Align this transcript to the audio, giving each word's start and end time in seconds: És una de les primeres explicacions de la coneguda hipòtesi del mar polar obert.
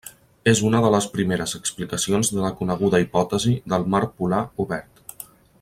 És 0.51 0.61
una 0.69 0.79
de 0.85 0.89
les 0.95 1.07
primeres 1.17 1.53
explicacions 1.59 2.33
de 2.37 2.41
la 2.47 2.51
coneguda 2.63 3.05
hipòtesi 3.07 3.55
del 3.75 3.89
mar 3.97 4.05
polar 4.23 4.45
obert. 4.67 5.19